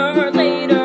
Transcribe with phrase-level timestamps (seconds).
[0.00, 0.79] sooner or later.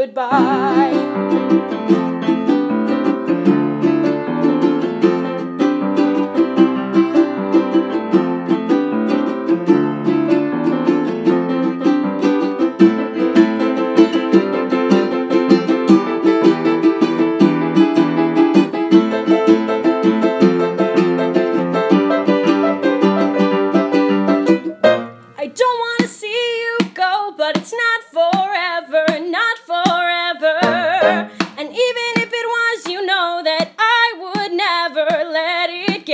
[0.00, 0.96] goodbye.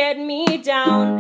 [0.07, 1.16] get me down.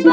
[0.00, 0.10] okay.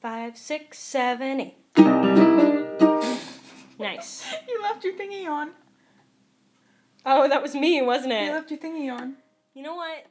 [0.00, 1.56] Five, six, seven, eight.
[3.80, 4.24] nice.
[4.48, 5.50] You left your thingy on.
[7.04, 8.26] Oh, that was me, wasn't it?
[8.26, 9.16] You left your thingy on.
[9.52, 10.06] You know what?